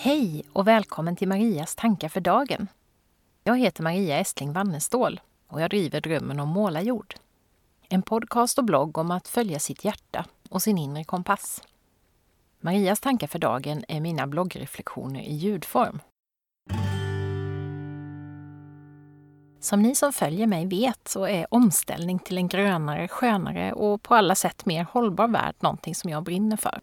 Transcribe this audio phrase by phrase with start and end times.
[0.00, 2.68] Hej och välkommen till Marias tankar för dagen.
[3.44, 7.14] Jag heter Maria Estling Wannestål och jag driver Drömmen om målarjord.
[7.88, 11.62] En podcast och blogg om att följa sitt hjärta och sin inre kompass.
[12.60, 16.00] Marias tankar för dagen är mina bloggreflektioner i ljudform.
[19.60, 24.14] Som ni som följer mig vet så är omställning till en grönare, skönare och på
[24.14, 26.80] alla sätt mer hållbar värld någonting som jag brinner för.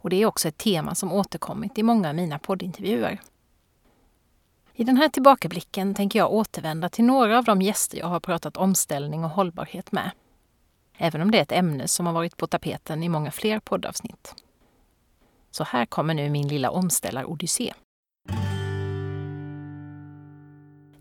[0.00, 3.20] Och det är också ett tema som återkommit i många av mina poddintervjuer.
[4.74, 8.56] I den här tillbakablicken tänker jag återvända till några av de gäster jag har pratat
[8.56, 10.10] omställning och hållbarhet med.
[10.96, 14.34] Även om det är ett ämne som har varit på tapeten i många fler poddavsnitt.
[15.50, 17.72] Så här kommer nu min lilla omställar-odyssé.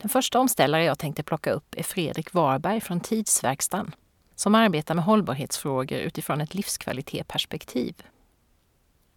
[0.01, 3.95] Den första omställare jag tänkte plocka upp är Fredrik Warberg från Tidsverkstan
[4.35, 7.95] som arbetar med hållbarhetsfrågor utifrån ett livskvalitetsperspektiv.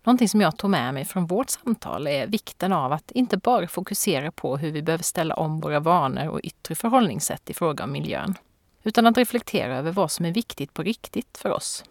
[0.04, 3.68] Någonting som jag tog med mig från vårt samtal är vikten av att inte bara
[3.68, 7.92] fokusera på hur vi behöver ställa om våra vanor och yttre förhållningssätt i fråga om
[7.92, 8.34] miljön,
[8.82, 11.84] utan att reflektera över vad som är viktigt på riktigt för oss.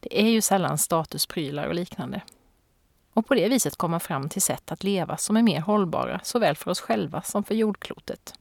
[0.00, 2.22] Det är ju sällan statusprylar och liknande.
[3.12, 6.56] Och på det viset komma fram till sätt att leva som är mer hållbara såväl
[6.56, 8.34] för oss själva som för jordklotet.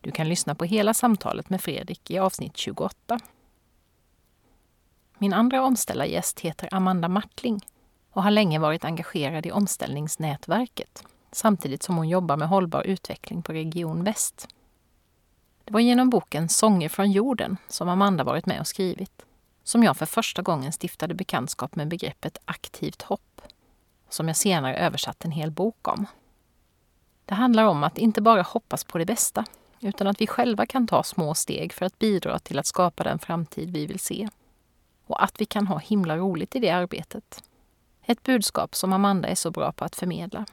[0.00, 3.18] Du kan lyssna på hela samtalet med Fredrik i avsnitt 28.
[5.18, 7.60] Min andra omställargäst heter Amanda Martling
[8.12, 13.52] och har länge varit engagerad i omställningsnätverket samtidigt som hon jobbar med hållbar utveckling på
[13.52, 14.48] Region Väst.
[15.64, 19.22] Det var genom boken Sånger från jorden, som Amanda varit med och skrivit,
[19.64, 23.42] som jag för första gången stiftade bekantskap med begreppet aktivt hopp,
[24.08, 26.06] som jag senare översatt en hel bok om.
[27.24, 29.44] Det handlar om att inte bara hoppas på det bästa,
[29.80, 33.18] utan att vi själva kan ta små steg för att bidra till att skapa den
[33.18, 34.28] framtid vi vill se.
[35.06, 37.42] Och att vi kan ha himla roligt i det arbetet.
[38.06, 40.46] Ett budskap som Amanda är så bra på att förmedla.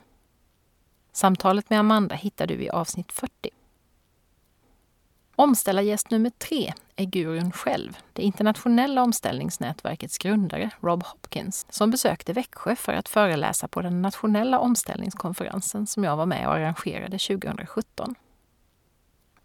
[1.11, 3.49] Samtalet med Amanda hittar du i avsnitt 40.
[5.35, 12.75] Omställargäst nummer tre är gurun själv, det internationella omställningsnätverkets grundare Rob Hopkins, som besökte Växjö
[12.75, 18.15] för att föreläsa på den nationella omställningskonferensen som jag var med och arrangerade 2017.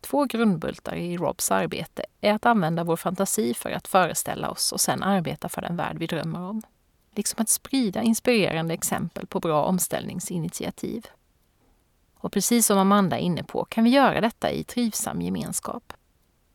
[0.00, 4.80] Två grundbultar i Robs arbete är att använda vår fantasi för att föreställa oss och
[4.80, 6.62] sedan arbeta för den värld vi drömmer om
[7.16, 11.06] liksom att sprida inspirerande exempel på bra omställningsinitiativ.
[12.14, 15.92] Och precis som Amanda är inne på kan vi göra detta i trivsam gemenskap.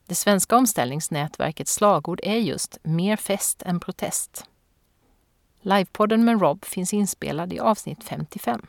[0.06, 4.46] Det svenska omställningsnätverkets slagord är just mer fest än protest.
[5.62, 8.62] Livepodden med Rob finns inspelad i avsnitt 55.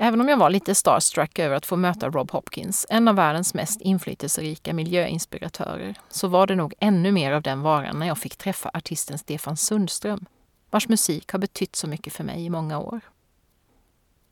[0.00, 3.54] Även om jag var lite starstruck över att få möta Rob Hopkins, en av världens
[3.54, 8.36] mest inflytelserika miljöinspiratörer, så var det nog ännu mer av den varan när jag fick
[8.36, 10.26] träffa artisten Stefan Sundström,
[10.70, 13.00] vars musik har betytt så mycket för mig i många år.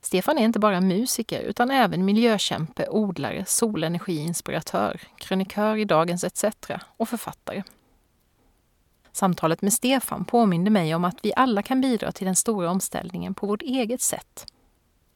[0.00, 6.44] Stefan är inte bara musiker utan även miljökämpe, odlare, solenergiinspiratör, krönikör i Dagens ETC
[6.96, 7.62] och författare.
[9.12, 13.34] Samtalet med Stefan påminde mig om att vi alla kan bidra till den stora omställningen
[13.34, 14.46] på vårt eget sätt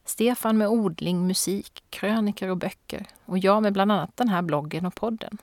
[0.05, 4.87] Stefan med odling, musik, krönikor och böcker och jag med bland annat den här bloggen
[4.87, 5.39] och podden.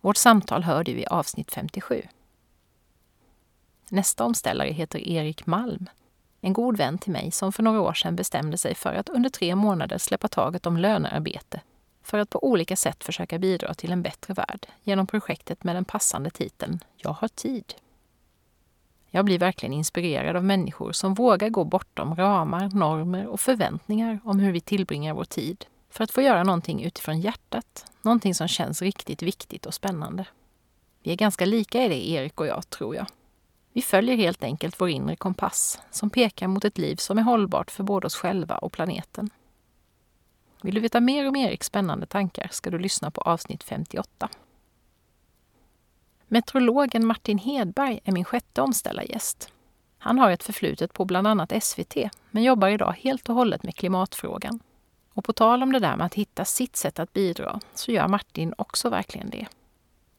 [0.00, 2.02] Vårt samtal hör du i avsnitt 57.
[3.88, 5.88] Nästa omställare heter Erik Malm,
[6.40, 9.30] en god vän till mig som för några år sedan bestämde sig för att under
[9.30, 11.60] tre månader släppa taget om lönearbete
[12.02, 15.84] för att på olika sätt försöka bidra till en bättre värld genom projektet med den
[15.84, 17.74] passande titeln Jag har tid.
[19.10, 24.38] Jag blir verkligen inspirerad av människor som vågar gå bortom ramar, normer och förväntningar om
[24.38, 28.82] hur vi tillbringar vår tid för att få göra någonting utifrån hjärtat, någonting som känns
[28.82, 30.24] riktigt viktigt och spännande.
[31.02, 33.06] Vi är ganska lika i det, Erik och jag, tror jag.
[33.72, 37.70] Vi följer helt enkelt vår inre kompass som pekar mot ett liv som är hållbart
[37.70, 39.30] för både oss själva och planeten.
[40.62, 44.28] Vill du veta mer om Eriks spännande tankar ska du lyssna på avsnitt 58.
[46.32, 49.52] Meteorologen Martin Hedberg är min sjätte omställargäst.
[49.98, 51.96] Han har ett förflutet på bland annat SVT,
[52.30, 54.60] men jobbar idag helt och hållet med klimatfrågan.
[55.14, 58.08] Och på tal om det där med att hitta sitt sätt att bidra, så gör
[58.08, 59.46] Martin också verkligen det.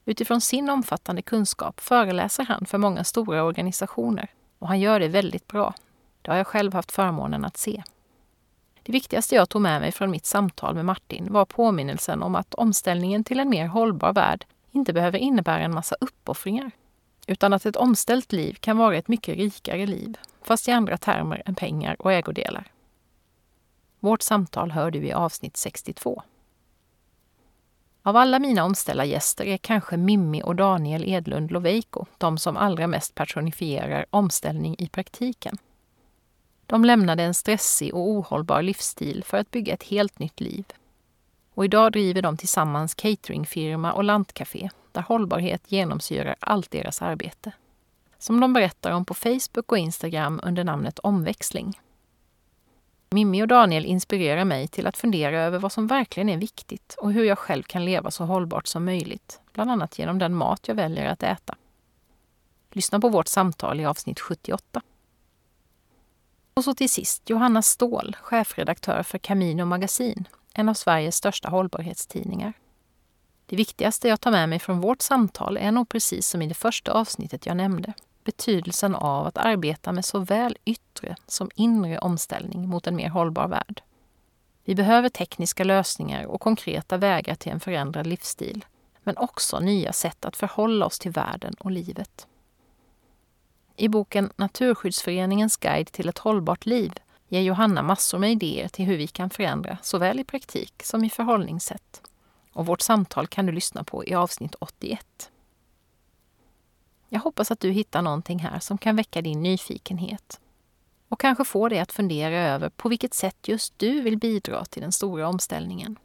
[0.05, 4.29] Utifrån sin omfattande kunskap föreläser han för många stora organisationer
[4.59, 5.73] och han gör det väldigt bra.
[6.21, 7.83] Det har jag själv haft förmånen att se.
[8.83, 12.53] Det viktigaste jag tog med mig från mitt samtal med Martin var påminnelsen om att
[12.53, 16.71] omställningen till en mer hållbar värld inte behöver innebära en massa uppoffringar.
[17.27, 21.43] Utan att ett omställt liv kan vara ett mycket rikare liv, fast i andra termer
[21.45, 22.71] än pengar och ägodelar.
[23.99, 26.23] Vårt samtal hör du i avsnitt 62.
[28.03, 33.15] Av alla mina omställargäster är kanske Mimmi och Daniel Edlund Loveiko de som allra mest
[33.15, 35.57] personifierar omställning i praktiken.
[36.65, 40.65] De lämnade en stressig och ohållbar livsstil för att bygga ett helt nytt liv.
[41.53, 47.51] Och idag driver de tillsammans cateringfirma och lantcafé där hållbarhet genomsyrar allt deras arbete.
[48.17, 51.79] Som de berättar om på Facebook och Instagram under namnet Omväxling.
[53.09, 57.13] Mimmi och Daniel inspirerar mig till att fundera över vad som verkligen är viktigt och
[57.13, 60.75] hur jag själv kan leva så hållbart som möjligt, bland annat genom den mat jag
[60.75, 61.55] väljer att äta.
[62.71, 64.81] Lyssna på vårt samtal i avsnitt 78.
[66.53, 72.53] Och så till sist Johanna Ståhl, chefredaktör för Camino Magasin, en av Sveriges största hållbarhetstidningar.
[73.45, 76.53] Det viktigaste jag tar med mig från vårt samtal är nog precis som i det
[76.53, 77.93] första avsnittet jag nämnde,
[78.23, 83.81] betydelsen av att arbeta med såväl yttre som inre omställning mot en mer hållbar värld.
[84.63, 88.65] Vi behöver tekniska lösningar och konkreta vägar till en förändrad livsstil,
[89.03, 92.27] men också nya sätt att förhålla oss till världen och livet.
[93.75, 96.93] I boken Naturskyddsföreningens guide till ett hållbart liv
[97.31, 101.09] ger Johanna massor med idéer till hur vi kan förändra såväl i praktik som i
[101.09, 102.01] förhållningssätt.
[102.53, 105.31] Och vårt samtal kan du lyssna på i avsnitt 81.
[107.09, 110.39] Jag hoppas att du hittar någonting här som kan väcka din nyfikenhet
[111.07, 114.81] och kanske få dig att fundera över på vilket sätt just du vill bidra till
[114.81, 115.99] den stora omställningen.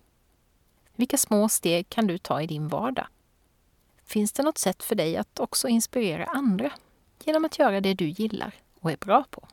[0.96, 3.06] Vilka små steg kan du ta i din vardag?
[4.04, 6.70] Finns det något sätt för dig att också inspirera andra
[7.24, 9.48] genom att göra det du gillar och är bra på?